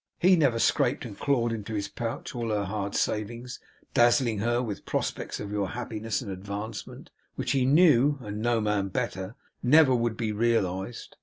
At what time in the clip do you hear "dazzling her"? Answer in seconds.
3.93-4.59